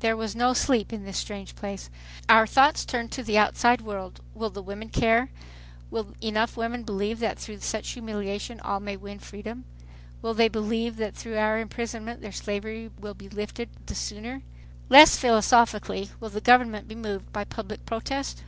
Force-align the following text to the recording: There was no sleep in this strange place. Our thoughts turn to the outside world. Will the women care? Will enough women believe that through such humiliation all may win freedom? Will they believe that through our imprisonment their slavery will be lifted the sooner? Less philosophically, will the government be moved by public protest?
There 0.00 0.16
was 0.16 0.34
no 0.34 0.54
sleep 0.54 0.90
in 0.90 1.04
this 1.04 1.18
strange 1.18 1.54
place. 1.54 1.90
Our 2.30 2.46
thoughts 2.46 2.82
turn 2.86 3.10
to 3.10 3.22
the 3.22 3.36
outside 3.36 3.82
world. 3.82 4.20
Will 4.34 4.48
the 4.48 4.62
women 4.62 4.88
care? 4.88 5.28
Will 5.90 6.14
enough 6.22 6.56
women 6.56 6.82
believe 6.82 7.18
that 7.18 7.38
through 7.38 7.60
such 7.60 7.90
humiliation 7.90 8.58
all 8.60 8.80
may 8.80 8.96
win 8.96 9.18
freedom? 9.18 9.66
Will 10.22 10.32
they 10.32 10.48
believe 10.48 10.96
that 10.96 11.14
through 11.14 11.36
our 11.36 11.58
imprisonment 11.58 12.22
their 12.22 12.32
slavery 12.32 12.90
will 12.98 13.12
be 13.12 13.28
lifted 13.28 13.68
the 13.84 13.94
sooner? 13.94 14.40
Less 14.88 15.18
philosophically, 15.18 16.08
will 16.20 16.30
the 16.30 16.40
government 16.40 16.88
be 16.88 16.94
moved 16.94 17.30
by 17.30 17.44
public 17.44 17.84
protest? 17.84 18.44